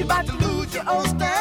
[0.00, 1.39] You're about to lose your old standby.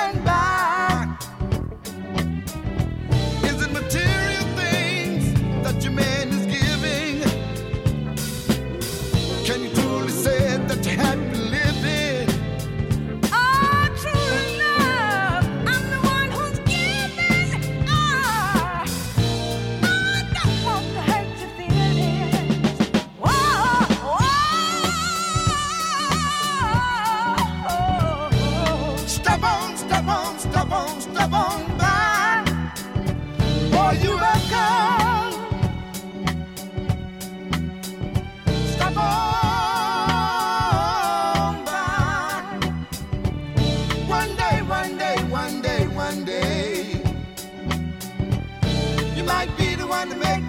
[31.00, 32.44] Step on, by.
[34.04, 34.20] You.
[38.74, 39.04] Step on
[41.66, 42.42] by.
[44.08, 47.02] One day, one day, one day, one day.
[49.16, 50.49] You might be the one to make